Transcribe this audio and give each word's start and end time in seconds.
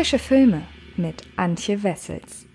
Frische 0.00 0.18
Filme 0.18 0.62
mit 0.96 1.24
Antje 1.36 1.82
Wessels. 1.82 2.46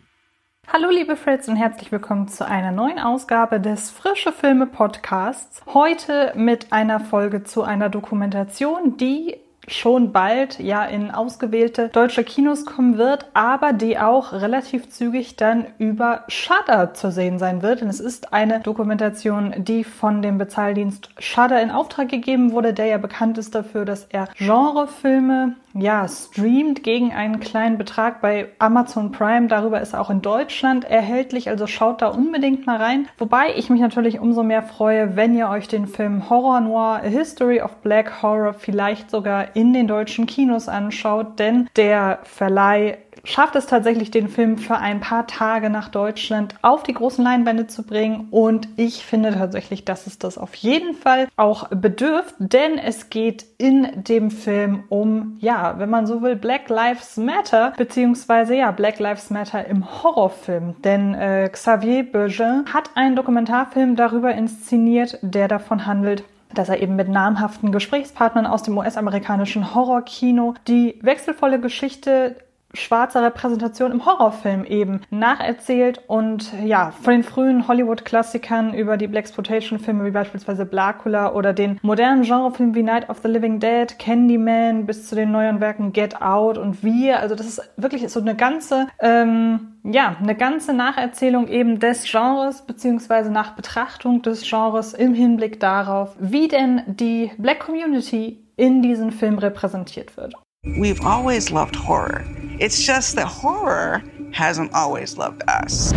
Hallo 0.73 0.89
liebe 0.89 1.15
Fritz 1.15 1.47
und 1.47 1.57
herzlich 1.57 1.91
willkommen 1.91 2.27
zu 2.27 2.43
einer 2.43 2.71
neuen 2.71 2.97
Ausgabe 2.97 3.59
des 3.59 3.91
Frische 3.91 4.31
Filme 4.31 4.65
Podcasts. 4.65 5.61
Heute 5.71 6.33
mit 6.35 6.73
einer 6.73 6.99
Folge 6.99 7.43
zu 7.43 7.61
einer 7.61 7.89
Dokumentation, 7.89 8.97
die 8.97 9.37
schon 9.67 10.11
bald 10.11 10.57
ja 10.59 10.85
in 10.85 11.11
ausgewählte 11.11 11.89
deutsche 11.89 12.23
Kinos 12.23 12.65
kommen 12.65 12.97
wird, 12.97 13.27
aber 13.35 13.73
die 13.73 13.99
auch 13.99 14.33
relativ 14.33 14.89
zügig 14.89 15.35
dann 15.35 15.67
über 15.77 16.23
Shudder 16.27 16.95
zu 16.95 17.11
sehen 17.11 17.37
sein 17.37 17.61
wird. 17.61 17.81
Denn 17.81 17.89
es 17.89 17.99
ist 17.99 18.33
eine 18.33 18.61
Dokumentation, 18.61 19.53
die 19.59 19.83
von 19.83 20.23
dem 20.23 20.39
Bezahldienst 20.39 21.11
Shudder 21.19 21.61
in 21.61 21.69
Auftrag 21.69 22.09
gegeben 22.09 22.53
wurde, 22.53 22.73
der 22.73 22.87
ja 22.87 22.97
bekannt 22.97 23.37
ist 23.37 23.53
dafür, 23.53 23.85
dass 23.85 24.05
er 24.05 24.29
Genrefilme 24.35 25.57
ja, 25.77 26.07
streamt 26.07 26.83
gegen 26.83 27.11
einen 27.11 27.39
kleinen 27.41 27.77
Betrag 27.77 28.21
bei 28.21 28.47
Amazon 28.59 29.11
Prime. 29.11 29.47
Darüber 29.47 29.81
ist 29.81 29.93
auch 29.93 30.09
in 30.09 30.21
Deutschland 30.21 30.85
erhältlich, 30.85 31.49
also 31.49 31.67
schaut 31.67 32.01
da 32.01 32.07
unbedingt 32.07 32.65
mal 32.65 32.77
rein. 32.77 33.07
Wobei 33.17 33.53
ich 33.55 33.69
mich 33.69 33.81
natürlich 33.81 34.19
umso 34.19 34.43
mehr 34.43 34.63
freue, 34.63 35.15
wenn 35.17 35.35
ihr 35.35 35.49
euch 35.49 35.67
den 35.67 35.87
Film 35.87 36.29
Horror 36.29 36.61
Noir 36.61 37.01
A 37.03 37.07
History 37.07 37.61
of 37.61 37.75
Black 37.81 38.21
Horror 38.21 38.53
vielleicht 38.53 39.11
sogar 39.11 39.55
in 39.55 39.73
den 39.73 39.87
deutschen 39.87 40.27
Kinos 40.27 40.69
anschaut, 40.69 41.39
denn 41.39 41.67
der 41.75 42.19
Verleih 42.23 42.97
schafft 43.25 43.55
es 43.55 43.65
tatsächlich, 43.65 44.11
den 44.11 44.29
Film 44.29 44.57
für 44.57 44.77
ein 44.77 44.99
paar 44.99 45.27
Tage 45.27 45.69
nach 45.69 45.89
Deutschland 45.89 46.55
auf 46.61 46.83
die 46.83 46.93
großen 46.93 47.23
Leinwände 47.23 47.67
zu 47.67 47.83
bringen. 47.83 48.27
Und 48.31 48.67
ich 48.77 49.05
finde 49.05 49.31
tatsächlich, 49.31 49.85
dass 49.85 50.07
es 50.07 50.17
das 50.17 50.37
auf 50.37 50.55
jeden 50.55 50.93
Fall 50.93 51.27
auch 51.35 51.67
bedürft, 51.69 52.35
denn 52.39 52.77
es 52.77 53.09
geht 53.09 53.45
in 53.57 53.87
dem 53.95 54.31
Film 54.31 54.83
um, 54.89 55.37
ja, 55.39 55.77
wenn 55.77 55.89
man 55.89 56.07
so 56.07 56.21
will, 56.21 56.35
Black 56.35 56.69
Lives 56.69 57.17
Matter, 57.17 57.73
beziehungsweise 57.77 58.55
ja, 58.55 58.71
Black 58.71 58.99
Lives 58.99 59.29
Matter 59.29 59.65
im 59.65 60.03
Horrorfilm. 60.03 60.75
Denn 60.83 61.13
äh, 61.13 61.49
Xavier 61.49 62.03
Berger 62.03 62.63
hat 62.71 62.91
einen 62.95 63.15
Dokumentarfilm 63.15 63.95
darüber 63.95 64.33
inszeniert, 64.33 65.19
der 65.21 65.47
davon 65.47 65.85
handelt, 65.85 66.23
dass 66.53 66.69
er 66.69 66.81
eben 66.81 66.95
mit 66.95 67.09
namhaften 67.09 67.71
Gesprächspartnern 67.71 68.45
aus 68.45 68.63
dem 68.63 68.77
US-amerikanischen 68.77 69.75
Horrorkino 69.75 70.53
die 70.67 70.99
wechselvolle 71.01 71.59
Geschichte 71.59 72.37
schwarzer 72.75 73.23
Repräsentation 73.23 73.91
im 73.91 74.05
Horrorfilm 74.05 74.65
eben 74.65 75.01
nacherzählt 75.09 76.01
und 76.07 76.53
ja, 76.63 76.91
von 76.91 77.13
den 77.13 77.23
frühen 77.23 77.67
Hollywood-Klassikern 77.67 78.73
über 78.73 78.97
die 78.97 79.07
Blaxploitation-Filme 79.07 80.05
wie 80.05 80.11
beispielsweise 80.11 80.65
Blacula 80.65 81.33
oder 81.33 81.53
den 81.53 81.79
modernen 81.81 82.23
Genrefilmen 82.23 82.75
wie 82.75 82.83
Night 82.83 83.09
of 83.09 83.19
the 83.23 83.27
Living 83.27 83.59
Dead, 83.59 83.97
Candyman 83.99 84.85
bis 84.85 85.07
zu 85.07 85.15
den 85.15 85.31
neuen 85.31 85.59
Werken 85.59 85.93
Get 85.93 86.21
Out 86.21 86.57
und 86.57 86.83
Wir. 86.83 87.19
Also 87.19 87.35
das 87.35 87.47
ist 87.47 87.61
wirklich 87.77 88.07
so 88.09 88.19
eine 88.19 88.35
ganze, 88.35 88.87
ähm, 88.99 89.77
ja, 89.83 90.15
eine 90.21 90.35
ganze 90.35 90.73
Nacherzählung 90.73 91.47
eben 91.47 91.79
des 91.79 92.03
Genres 92.09 92.61
beziehungsweise 92.63 93.31
nach 93.31 93.55
Betrachtung 93.55 94.21
des 94.21 94.47
Genres 94.47 94.93
im 94.93 95.13
Hinblick 95.13 95.59
darauf, 95.59 96.15
wie 96.19 96.47
denn 96.47 96.81
die 96.87 97.31
Black 97.37 97.59
Community 97.59 98.45
in 98.57 98.81
diesem 98.81 99.11
Film 99.11 99.37
repräsentiert 99.37 100.15
wird. 100.17 100.33
We've 100.65 100.99
always 101.05 101.51
loved 101.51 101.75
horror. 101.75 102.25
It's 102.59 102.83
just 102.83 103.15
that 103.15 103.27
horror 103.27 104.03
hasn't 104.31 104.73
always 104.73 105.15
loved 105.15 105.43
us. 105.47 105.93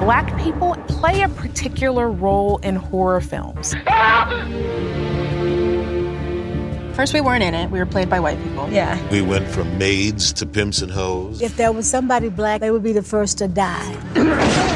Black 0.00 0.36
people 0.40 0.74
play 0.88 1.20
a 1.22 1.28
particular 1.28 2.10
role 2.10 2.56
in 2.58 2.74
horror 2.74 3.20
films. 3.20 3.74
First, 6.96 7.14
we 7.14 7.20
weren't 7.20 7.44
in 7.44 7.54
it. 7.54 7.70
We 7.70 7.78
were 7.78 7.86
played 7.86 8.10
by 8.10 8.18
white 8.18 8.42
people. 8.42 8.68
Yeah. 8.70 8.98
We 9.10 9.22
went 9.22 9.46
from 9.46 9.78
maids 9.78 10.32
to 10.34 10.46
pimps 10.46 10.82
and 10.82 10.90
hoes. 10.90 11.40
If 11.40 11.56
there 11.56 11.70
was 11.70 11.88
somebody 11.88 12.30
black, 12.30 12.60
they 12.60 12.70
would 12.70 12.82
be 12.82 12.92
the 12.92 13.02
first 13.02 13.38
to 13.38 13.48
die. 13.48 14.71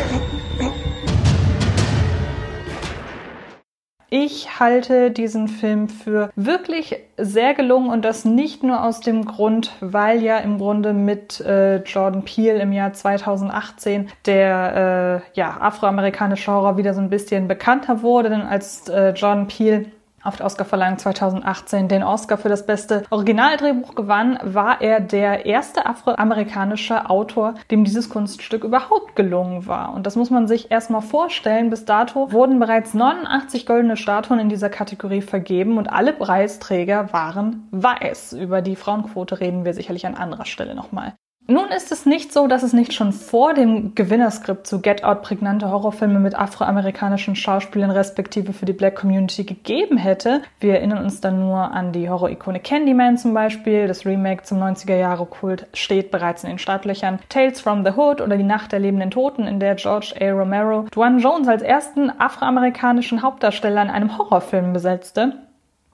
Ich 4.08 4.60
halte 4.60 5.10
diesen 5.10 5.48
Film 5.48 5.88
für 5.88 6.30
wirklich 6.36 6.96
sehr 7.16 7.54
gelungen 7.54 7.90
und 7.90 8.04
das 8.04 8.24
nicht 8.24 8.62
nur 8.62 8.84
aus 8.84 9.00
dem 9.00 9.24
Grund, 9.24 9.72
weil 9.80 10.22
ja 10.22 10.38
im 10.38 10.58
Grunde 10.58 10.92
mit 10.92 11.40
äh, 11.40 11.78
Jordan 11.78 12.24
Peele 12.24 12.60
im 12.60 12.72
Jahr 12.72 12.92
2018 12.92 14.08
der 14.24 15.22
äh, 15.34 15.38
ja, 15.38 15.56
afroamerikanische 15.60 16.52
Horror 16.52 16.76
wieder 16.76 16.94
so 16.94 17.00
ein 17.00 17.10
bisschen 17.10 17.48
bekannter 17.48 18.02
wurde, 18.02 18.30
denn 18.30 18.42
als 18.42 18.88
äh, 18.88 19.10
Jordan 19.10 19.48
Peele 19.48 19.86
auf 20.26 20.36
der 20.36 20.46
Oscarverleihung 20.46 20.98
2018 20.98 21.88
den 21.88 22.02
Oscar 22.02 22.38
für 22.38 22.48
das 22.48 22.66
beste 22.66 23.04
Originaldrehbuch 23.10 23.94
gewann, 23.94 24.38
war 24.42 24.80
er 24.80 25.00
der 25.00 25.46
erste 25.46 25.86
afroamerikanische 25.86 27.08
Autor, 27.08 27.54
dem 27.70 27.84
dieses 27.84 28.10
Kunststück 28.10 28.64
überhaupt 28.64 29.16
gelungen 29.16 29.66
war. 29.66 29.94
Und 29.94 30.06
das 30.06 30.16
muss 30.16 30.30
man 30.30 30.48
sich 30.48 30.70
erstmal 30.70 31.02
vorstellen. 31.02 31.70
Bis 31.70 31.84
dato 31.84 32.32
wurden 32.32 32.58
bereits 32.58 32.94
89 32.94 33.66
goldene 33.66 33.96
Statuen 33.96 34.40
in 34.40 34.48
dieser 34.48 34.70
Kategorie 34.70 35.22
vergeben 35.22 35.78
und 35.78 35.88
alle 35.88 36.12
Preisträger 36.12 37.12
waren 37.12 37.68
weiß. 37.70 38.34
Über 38.34 38.62
die 38.62 38.76
Frauenquote 38.76 39.40
reden 39.40 39.64
wir 39.64 39.74
sicherlich 39.74 40.06
an 40.06 40.14
anderer 40.14 40.46
Stelle 40.46 40.74
nochmal. 40.74 41.14
Nun 41.48 41.68
ist 41.68 41.92
es 41.92 42.06
nicht 42.06 42.32
so, 42.32 42.48
dass 42.48 42.64
es 42.64 42.72
nicht 42.72 42.92
schon 42.92 43.12
vor 43.12 43.54
dem 43.54 43.94
Gewinnerskript 43.94 44.66
zu 44.66 44.80
Get 44.80 45.04
Out 45.04 45.22
prägnante 45.22 45.70
Horrorfilme 45.70 46.18
mit 46.18 46.34
afroamerikanischen 46.34 47.36
Schauspielern 47.36 47.92
respektive 47.92 48.52
für 48.52 48.66
die 48.66 48.72
Black 48.72 48.96
Community 48.96 49.44
gegeben 49.44 49.96
hätte. 49.96 50.42
Wir 50.58 50.74
erinnern 50.74 51.04
uns 51.04 51.20
dann 51.20 51.38
nur 51.38 51.70
an 51.70 51.92
die 51.92 52.10
Horror-Ikone 52.10 52.58
Candyman 52.58 53.16
zum 53.16 53.32
Beispiel. 53.32 53.86
Das 53.86 54.04
Remake 54.04 54.42
zum 54.42 54.60
90er-Jahre-Kult 54.60 55.68
steht 55.72 56.10
bereits 56.10 56.42
in 56.42 56.48
den 56.48 56.58
Startlöchern. 56.58 57.20
Tales 57.28 57.60
from 57.60 57.84
the 57.84 57.92
Hood 57.92 58.20
oder 58.20 58.36
Die 58.36 58.42
Nacht 58.42 58.72
der 58.72 58.80
lebenden 58.80 59.12
Toten, 59.12 59.46
in 59.46 59.60
der 59.60 59.76
George 59.76 60.14
A. 60.20 60.32
Romero 60.32 60.86
Dwayne 60.90 61.20
Jones 61.20 61.46
als 61.46 61.62
ersten 61.62 62.10
afroamerikanischen 62.10 63.22
Hauptdarsteller 63.22 63.82
in 63.82 63.90
einem 63.90 64.18
Horrorfilm 64.18 64.72
besetzte. 64.72 65.45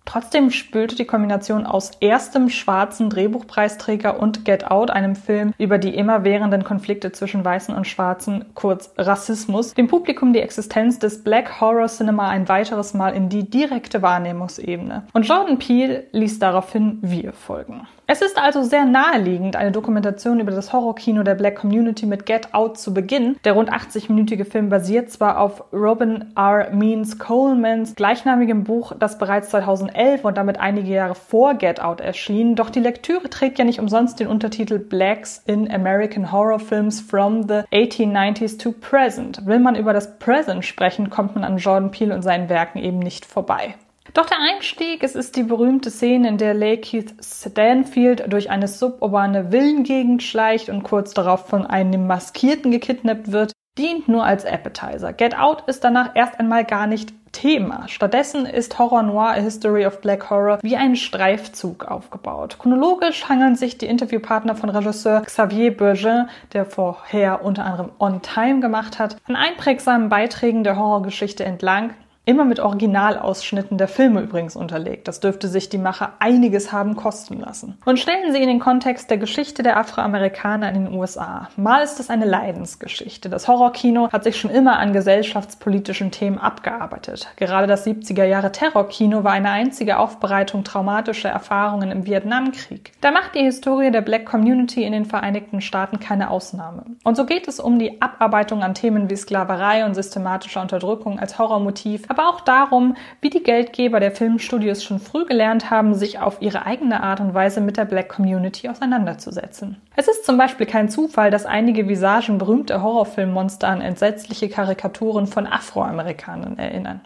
Trotzdem 0.04 0.50
spülte 0.50 0.96
die 0.96 1.04
Kombination 1.04 1.64
aus 1.64 1.92
erstem 2.00 2.48
schwarzen 2.48 3.08
Drehbuchpreisträger 3.08 4.20
und 4.20 4.44
Get 4.44 4.70
Out, 4.70 4.90
einem 4.90 5.14
Film 5.14 5.54
über 5.58 5.78
die 5.78 5.94
immerwährenden 5.94 6.64
Konflikte 6.64 7.12
zwischen 7.12 7.44
Weißen 7.44 7.74
und 7.74 7.86
Schwarzen, 7.86 8.44
kurz 8.54 8.92
Rassismus, 8.98 9.74
dem 9.74 9.86
Publikum 9.86 10.32
die 10.32 10.40
Existenz 10.40 10.98
des 10.98 11.22
Black 11.22 11.60
Horror 11.60 11.86
Cinema 11.86 12.28
ein 12.28 12.48
weiteres 12.48 12.94
Mal 12.94 13.14
in 13.14 13.28
die 13.28 13.48
direkte 13.48 14.02
Wahrnehmungsebene. 14.02 15.04
Und 15.12 15.26
Jordan 15.26 15.58
Peele 15.58 16.04
ließ 16.12 16.40
daraufhin 16.40 16.98
wir 17.00 17.32
folgen. 17.32 17.86
Es 18.08 18.20
ist 18.20 18.36
also 18.36 18.62
sehr 18.62 18.84
naheliegend, 18.84 19.56
eine 19.56 19.72
Dokumentation 19.72 20.40
über 20.40 20.50
das 20.50 20.72
Horrorkino 20.72 21.22
der 21.22 21.36
Black 21.36 21.56
Community 21.56 22.04
mit 22.04 22.26
Get 22.26 22.52
Out 22.52 22.76
zu 22.76 22.92
beginnen. 22.92 23.38
Der 23.44 23.52
rund 23.52 23.72
80-minütige 23.72 24.44
Film 24.44 24.68
basiert 24.68 25.10
zwar 25.10 25.38
auf 25.38 25.64
Robin 25.72 26.26
R. 26.36 26.70
Means 26.74 27.18
Colemans 27.18 27.94
gleichnamigem 27.94 28.64
Buch, 28.64 28.92
das 28.98 29.16
bereits 29.16 29.50
2011 29.50 29.91
und 30.24 30.36
damit 30.36 30.58
einige 30.58 30.90
Jahre 30.90 31.14
vor 31.14 31.54
Get 31.54 31.80
Out 31.80 32.00
erschien, 32.00 32.54
doch 32.54 32.70
die 32.70 32.80
Lektüre 32.80 33.28
trägt 33.30 33.58
ja 33.58 33.64
nicht 33.64 33.80
umsonst 33.80 34.20
den 34.20 34.28
Untertitel 34.28 34.78
Blacks 34.78 35.42
in 35.46 35.70
American 35.70 36.32
Horror 36.32 36.60
Films 36.60 37.00
from 37.00 37.48
the 37.48 37.62
1890s 37.72 38.58
to 38.58 38.72
Present. 38.72 39.46
Will 39.46 39.58
man 39.58 39.76
über 39.76 39.92
das 39.92 40.18
Present 40.18 40.64
sprechen, 40.64 41.10
kommt 41.10 41.34
man 41.34 41.44
an 41.44 41.58
Jordan 41.58 41.90
Peele 41.90 42.14
und 42.14 42.22
seinen 42.22 42.48
Werken 42.48 42.78
eben 42.78 42.98
nicht 42.98 43.24
vorbei. 43.24 43.74
Doch 44.14 44.26
der 44.26 44.38
Einstieg, 44.40 45.02
es 45.02 45.14
ist 45.14 45.36
die 45.36 45.42
berühmte 45.42 45.90
Szene, 45.90 46.28
in 46.28 46.36
der 46.36 46.52
Lakeith 46.52 47.14
Stanfield 47.22 48.30
durch 48.30 48.50
eine 48.50 48.68
suburbane 48.68 49.50
Villengegend 49.50 50.22
schleicht 50.22 50.68
und 50.68 50.82
kurz 50.82 51.14
darauf 51.14 51.46
von 51.46 51.66
einem 51.66 52.06
Maskierten 52.06 52.70
gekidnappt 52.70 53.32
wird, 53.32 53.52
dient 53.78 54.08
nur 54.08 54.24
als 54.24 54.44
Appetizer. 54.44 55.12
Get 55.12 55.36
Out 55.38 55.62
ist 55.66 55.82
danach 55.84 56.10
erst 56.14 56.38
einmal 56.38 56.64
gar 56.64 56.86
nicht 56.86 57.12
Thema. 57.32 57.88
Stattdessen 57.88 58.44
ist 58.44 58.78
Horror 58.78 59.02
Noir 59.02 59.30
A 59.30 59.34
History 59.34 59.86
of 59.86 60.02
Black 60.02 60.28
Horror 60.28 60.58
wie 60.62 60.76
ein 60.76 60.96
Streifzug 60.96 61.86
aufgebaut. 61.86 62.58
Chronologisch 62.58 63.28
hangeln 63.28 63.56
sich 63.56 63.78
die 63.78 63.86
Interviewpartner 63.86 64.54
von 64.54 64.68
Regisseur 64.68 65.22
Xavier 65.22 65.74
Berger, 65.74 66.28
der 66.52 66.66
vorher 66.66 67.42
unter 67.42 67.64
anderem 67.64 67.90
On 67.98 68.20
Time 68.20 68.60
gemacht 68.60 68.98
hat, 68.98 69.16
an 69.26 69.36
einprägsamen 69.36 70.10
Beiträgen 70.10 70.62
der 70.62 70.76
Horrorgeschichte 70.76 71.44
entlang, 71.44 71.94
Immer 72.24 72.44
mit 72.44 72.60
Originalausschnitten 72.60 73.78
der 73.78 73.88
Filme 73.88 74.20
übrigens 74.20 74.54
unterlegt. 74.54 75.08
Das 75.08 75.18
dürfte 75.18 75.48
sich 75.48 75.70
die 75.70 75.78
Macher 75.78 76.12
einiges 76.20 76.70
haben 76.70 76.94
kosten 76.94 77.40
lassen. 77.40 77.78
Und 77.84 77.98
stellen 77.98 78.32
Sie 78.32 78.40
in 78.40 78.46
den 78.46 78.60
Kontext 78.60 79.10
der 79.10 79.18
Geschichte 79.18 79.64
der 79.64 79.76
Afroamerikaner 79.76 80.68
in 80.68 80.84
den 80.84 80.94
USA. 80.94 81.48
Mal 81.56 81.82
ist 81.82 81.98
es 81.98 82.10
eine 82.10 82.24
Leidensgeschichte. 82.24 83.28
Das 83.28 83.48
Horrorkino 83.48 84.12
hat 84.12 84.22
sich 84.22 84.38
schon 84.38 84.52
immer 84.52 84.78
an 84.78 84.92
gesellschaftspolitischen 84.92 86.12
Themen 86.12 86.38
abgearbeitet. 86.38 87.26
Gerade 87.34 87.66
das 87.66 87.84
70er 87.84 88.22
Jahre 88.22 88.52
Terrorkino 88.52 89.24
war 89.24 89.32
eine 89.32 89.50
einzige 89.50 89.98
Aufbereitung 89.98 90.62
traumatischer 90.62 91.30
Erfahrungen 91.30 91.90
im 91.90 92.06
Vietnamkrieg. 92.06 92.92
Da 93.00 93.10
macht 93.10 93.34
die 93.34 93.42
Historie 93.42 93.90
der 93.90 94.00
Black 94.00 94.26
Community 94.26 94.84
in 94.84 94.92
den 94.92 95.06
Vereinigten 95.06 95.60
Staaten 95.60 95.98
keine 95.98 96.30
Ausnahme. 96.30 96.84
Und 97.02 97.16
so 97.16 97.26
geht 97.26 97.48
es 97.48 97.58
um 97.58 97.80
die 97.80 98.00
Abarbeitung 98.00 98.62
an 98.62 98.74
Themen 98.74 99.10
wie 99.10 99.16
Sklaverei 99.16 99.84
und 99.84 99.94
systematischer 99.94 100.62
Unterdrückung 100.62 101.18
als 101.18 101.36
Horrormotiv 101.40 102.11
aber 102.12 102.28
auch 102.28 102.42
darum, 102.42 102.94
wie 103.22 103.30
die 103.30 103.42
Geldgeber 103.42 103.98
der 103.98 104.12
Filmstudios 104.12 104.84
schon 104.84 105.00
früh 105.00 105.24
gelernt 105.24 105.70
haben, 105.70 105.94
sich 105.94 106.18
auf 106.18 106.42
ihre 106.42 106.66
eigene 106.66 107.02
Art 107.02 107.20
und 107.20 107.32
Weise 107.32 107.62
mit 107.62 107.78
der 107.78 107.86
Black 107.86 108.10
Community 108.10 108.68
auseinanderzusetzen. 108.68 109.80
Es 109.96 110.08
ist 110.08 110.26
zum 110.26 110.36
Beispiel 110.36 110.66
kein 110.66 110.90
Zufall, 110.90 111.30
dass 111.30 111.46
einige 111.46 111.88
Visagen 111.88 112.36
berühmter 112.36 112.82
Horrorfilmmonster 112.82 113.66
an 113.66 113.80
entsetzliche 113.80 114.50
Karikaturen 114.50 115.26
von 115.26 115.46
Afroamerikanern 115.46 116.58
erinnern. 116.58 117.00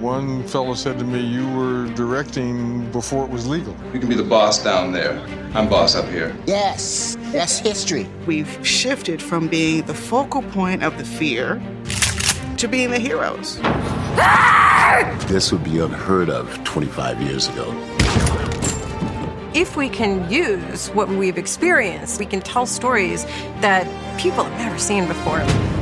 One 0.00 0.42
fellow 0.44 0.74
said 0.74 0.98
to 0.98 1.04
me, 1.04 1.20
You 1.20 1.46
were 1.54 1.86
directing 1.94 2.90
before 2.92 3.24
it 3.24 3.30
was 3.30 3.46
legal. 3.46 3.74
You 3.92 4.00
can 4.00 4.08
be 4.08 4.14
the 4.14 4.22
boss 4.22 4.62
down 4.62 4.92
there. 4.92 5.20
I'm 5.54 5.68
boss 5.68 5.94
up 5.94 6.06
here. 6.08 6.34
Yes, 6.46 7.16
that's 7.32 7.58
history. 7.58 8.06
We've 8.26 8.58
shifted 8.62 9.20
from 9.20 9.48
being 9.48 9.84
the 9.86 9.94
focal 9.94 10.42
point 10.42 10.82
of 10.82 10.96
the 10.96 11.04
fear 11.04 11.60
to 12.56 12.68
being 12.68 12.90
the 12.90 12.98
heroes. 12.98 13.58
Ah! 14.18 15.24
This 15.28 15.52
would 15.52 15.64
be 15.64 15.78
unheard 15.78 16.30
of 16.30 16.62
25 16.64 17.20
years 17.22 17.48
ago. 17.48 17.64
If 19.54 19.76
we 19.76 19.88
can 19.88 20.30
use 20.30 20.88
what 20.88 21.08
we've 21.08 21.38
experienced, 21.38 22.20
we 22.20 22.26
can 22.26 22.40
tell 22.40 22.66
stories 22.66 23.24
that 23.60 23.86
people 24.18 24.44
have 24.44 24.58
never 24.58 24.78
seen 24.78 25.06
before. 25.06 25.75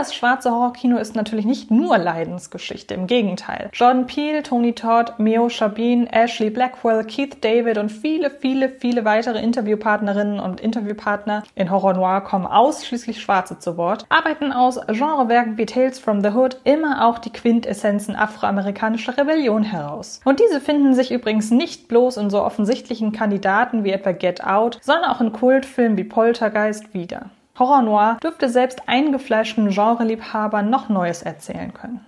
Das 0.00 0.14
schwarze 0.14 0.50
Horrorkino 0.50 0.96
ist 0.96 1.14
natürlich 1.14 1.44
nicht 1.44 1.70
nur 1.70 1.98
Leidensgeschichte, 1.98 2.94
im 2.94 3.06
Gegenteil. 3.06 3.68
Jordan 3.74 4.06
Peele, 4.06 4.42
Tony 4.42 4.72
Todd, 4.72 5.12
Mio 5.18 5.50
Chabin, 5.50 6.06
Ashley 6.06 6.48
Blackwell, 6.48 7.04
Keith 7.04 7.44
David 7.44 7.76
und 7.76 7.90
viele, 7.90 8.30
viele, 8.30 8.70
viele 8.70 9.04
weitere 9.04 9.42
Interviewpartnerinnen 9.42 10.40
und 10.40 10.58
Interviewpartner 10.62 11.42
in 11.54 11.70
Horror 11.70 11.92
Noir 11.92 12.22
kommen 12.22 12.46
ausschließlich 12.46 13.20
Schwarze 13.20 13.58
zu 13.58 13.76
Wort, 13.76 14.06
arbeiten 14.08 14.52
aus 14.52 14.80
Genrewerken 14.86 15.58
wie 15.58 15.66
Tales 15.66 15.98
from 15.98 16.22
the 16.22 16.30
Hood 16.30 16.58
immer 16.64 17.06
auch 17.06 17.18
die 17.18 17.34
Quintessenzen 17.34 18.16
afroamerikanischer 18.16 19.18
Rebellion 19.18 19.64
heraus. 19.64 20.22
Und 20.24 20.40
diese 20.40 20.62
finden 20.62 20.94
sich 20.94 21.10
übrigens 21.10 21.50
nicht 21.50 21.88
bloß 21.88 22.16
in 22.16 22.30
so 22.30 22.42
offensichtlichen 22.42 23.12
Kandidaten 23.12 23.84
wie 23.84 23.90
etwa 23.90 24.12
Get 24.12 24.42
Out, 24.42 24.78
sondern 24.80 25.10
auch 25.10 25.20
in 25.20 25.34
Kultfilmen 25.34 25.98
wie 25.98 26.04
Poltergeist 26.04 26.94
wieder. 26.94 27.28
Horror 27.60 27.82
Noir 27.82 28.16
dürfte 28.22 28.48
selbst 28.48 28.88
eingefleischten 28.88 29.68
Genreliebhabern 29.68 30.70
noch 30.70 30.88
Neues 30.88 31.22
erzählen 31.22 31.74
können. 31.74 32.04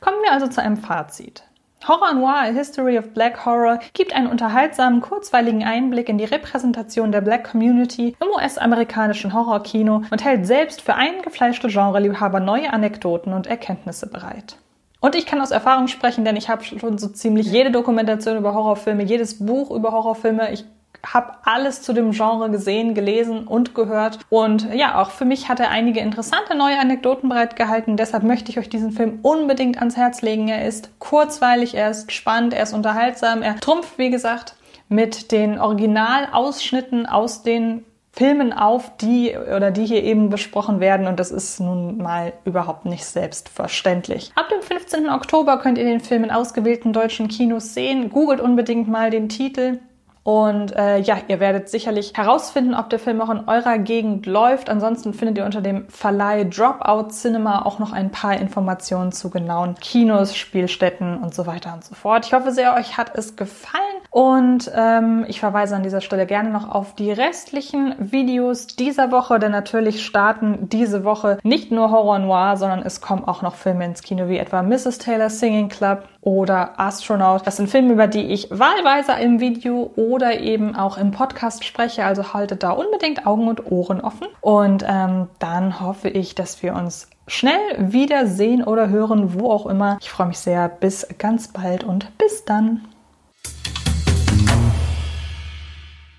Kommen 0.00 0.22
wir 0.22 0.32
also 0.32 0.46
zu 0.46 0.62
einem 0.62 0.76
Fazit. 0.76 1.42
Horror 1.88 2.14
Noir, 2.14 2.36
A 2.36 2.44
History 2.44 2.96
of 2.96 3.12
Black 3.12 3.44
Horror 3.44 3.80
gibt 3.92 4.14
einen 4.14 4.28
unterhaltsamen, 4.28 5.00
kurzweiligen 5.00 5.64
Einblick 5.64 6.08
in 6.08 6.18
die 6.18 6.24
Repräsentation 6.24 7.10
der 7.10 7.20
Black 7.20 7.50
Community 7.50 8.16
im 8.20 8.28
US-amerikanischen 8.28 9.34
Horrorkino 9.34 10.02
und 10.08 10.24
hält 10.24 10.46
selbst 10.46 10.80
für 10.80 10.94
eingefleischte 10.94 11.68
Genreliebhaber 11.68 12.38
neue 12.38 12.72
Anekdoten 12.72 13.32
und 13.32 13.48
Erkenntnisse 13.48 14.06
bereit. 14.06 14.56
Und 15.00 15.16
ich 15.16 15.26
kann 15.26 15.42
aus 15.42 15.50
Erfahrung 15.50 15.88
sprechen, 15.88 16.24
denn 16.24 16.36
ich 16.36 16.48
habe 16.48 16.64
schon 16.64 16.96
so 16.96 17.08
ziemlich 17.08 17.46
jede 17.48 17.70
Dokumentation 17.70 18.38
über 18.38 18.54
Horrorfilme, 18.54 19.02
jedes 19.02 19.44
Buch 19.44 19.70
über 19.70 19.92
Horrorfilme, 19.92 20.52
ich 20.52 20.64
habe 21.12 21.34
alles 21.44 21.82
zu 21.82 21.92
dem 21.92 22.12
Genre 22.12 22.50
gesehen, 22.50 22.94
gelesen 22.94 23.46
und 23.46 23.74
gehört. 23.74 24.18
Und 24.30 24.72
ja, 24.74 25.00
auch 25.00 25.10
für 25.10 25.24
mich 25.24 25.48
hat 25.48 25.60
er 25.60 25.70
einige 25.70 26.00
interessante 26.00 26.56
neue 26.56 26.78
Anekdoten 26.78 27.28
bereitgehalten. 27.28 27.96
Deshalb 27.96 28.22
möchte 28.22 28.50
ich 28.50 28.58
euch 28.58 28.68
diesen 28.68 28.92
Film 28.92 29.18
unbedingt 29.22 29.78
ans 29.78 29.96
Herz 29.96 30.22
legen. 30.22 30.48
Er 30.48 30.66
ist 30.66 30.98
kurzweilig, 30.98 31.74
er 31.74 31.90
ist 31.90 32.12
spannend, 32.12 32.54
er 32.54 32.62
ist 32.62 32.72
unterhaltsam, 32.72 33.42
er 33.42 33.56
trumpft, 33.56 33.98
wie 33.98 34.10
gesagt, 34.10 34.54
mit 34.88 35.32
den 35.32 35.58
Originalausschnitten 35.58 37.06
aus 37.06 37.42
den 37.42 37.84
Filmen 38.16 38.52
auf, 38.52 38.96
die 38.98 39.36
oder 39.36 39.72
die 39.72 39.86
hier 39.86 40.04
eben 40.04 40.30
besprochen 40.30 40.78
werden 40.78 41.08
und 41.08 41.18
das 41.18 41.32
ist 41.32 41.58
nun 41.58 41.98
mal 41.98 42.32
überhaupt 42.44 42.84
nicht 42.84 43.04
selbstverständlich. 43.04 44.30
Ab 44.36 44.48
dem 44.50 44.62
15. 44.62 45.08
Oktober 45.08 45.58
könnt 45.58 45.78
ihr 45.78 45.84
den 45.84 45.98
Film 45.98 46.22
in 46.22 46.30
ausgewählten 46.30 46.92
deutschen 46.92 47.26
Kinos 47.26 47.74
sehen. 47.74 48.10
Googelt 48.10 48.40
unbedingt 48.40 48.86
mal 48.86 49.10
den 49.10 49.28
Titel. 49.28 49.80
Und 50.24 50.74
äh, 50.74 50.98
ja, 51.00 51.18
ihr 51.28 51.38
werdet 51.38 51.68
sicherlich 51.68 52.14
herausfinden, 52.16 52.74
ob 52.74 52.88
der 52.88 52.98
Film 52.98 53.20
auch 53.20 53.28
in 53.28 53.46
eurer 53.46 53.76
Gegend 53.76 54.24
läuft. 54.24 54.70
Ansonsten 54.70 55.12
findet 55.12 55.36
ihr 55.36 55.44
unter 55.44 55.60
dem 55.60 55.86
Verleih 55.90 56.44
Dropout 56.44 57.10
Cinema 57.10 57.66
auch 57.66 57.78
noch 57.78 57.92
ein 57.92 58.10
paar 58.10 58.34
Informationen 58.38 59.12
zu 59.12 59.28
genauen 59.28 59.74
Kinos, 59.74 60.34
Spielstätten 60.34 61.18
und 61.18 61.34
so 61.34 61.46
weiter 61.46 61.74
und 61.74 61.84
so 61.84 61.94
fort. 61.94 62.24
Ich 62.24 62.32
hoffe 62.32 62.52
sehr, 62.52 62.74
euch 62.74 62.96
hat 62.96 63.12
es 63.14 63.36
gefallen. 63.36 63.84
Und 64.10 64.70
ähm, 64.74 65.26
ich 65.28 65.40
verweise 65.40 65.76
an 65.76 65.82
dieser 65.82 66.00
Stelle 66.00 66.24
gerne 66.24 66.48
noch 66.48 66.70
auf 66.70 66.94
die 66.94 67.12
restlichen 67.12 67.94
Videos 67.98 68.68
dieser 68.68 69.10
Woche, 69.12 69.38
denn 69.38 69.52
natürlich 69.52 70.06
starten 70.06 70.68
diese 70.70 71.04
Woche 71.04 71.38
nicht 71.42 71.70
nur 71.70 71.90
Horror 71.90 72.20
Noir, 72.20 72.56
sondern 72.56 72.80
es 72.82 73.00
kommen 73.00 73.24
auch 73.24 73.42
noch 73.42 73.56
Filme 73.56 73.84
ins 73.84 74.02
Kino 74.02 74.28
wie 74.28 74.38
etwa 74.38 74.62
Mrs. 74.62 74.98
Taylor 74.98 75.28
Singing 75.28 75.68
Club 75.68 76.04
oder 76.24 76.80
Astronaut. 76.80 77.46
Das 77.46 77.58
sind 77.58 77.68
Filme, 77.68 77.92
über 77.92 78.06
die 78.06 78.24
ich 78.24 78.50
wahlweise 78.50 79.12
im 79.22 79.40
Video 79.40 79.92
oder 79.96 80.40
eben 80.40 80.74
auch 80.74 80.96
im 80.96 81.10
Podcast 81.10 81.64
spreche. 81.64 82.04
Also 82.04 82.32
haltet 82.32 82.62
da 82.62 82.70
unbedingt 82.70 83.26
Augen 83.26 83.46
und 83.46 83.70
Ohren 83.70 84.00
offen. 84.00 84.26
Und 84.40 84.84
ähm, 84.88 85.28
dann 85.38 85.80
hoffe 85.80 86.08
ich, 86.08 86.34
dass 86.34 86.62
wir 86.62 86.74
uns 86.74 87.08
schnell 87.26 87.60
wieder 87.78 88.26
sehen 88.26 88.64
oder 88.64 88.88
hören, 88.88 89.38
wo 89.38 89.50
auch 89.50 89.66
immer. 89.66 89.98
Ich 90.00 90.10
freue 90.10 90.28
mich 90.28 90.38
sehr. 90.38 90.68
Bis 90.68 91.06
ganz 91.18 91.48
bald 91.48 91.84
und 91.84 92.16
bis 92.16 92.44
dann. 92.44 92.86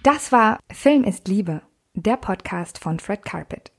Das 0.04 0.32
war 0.32 0.60
Film 0.72 1.04
ist 1.04 1.28
Liebe, 1.28 1.62
der 1.96 2.18
Podcast 2.18 2.78
von 2.78 3.00
Fred 3.00 3.26
Carpet. 3.26 3.75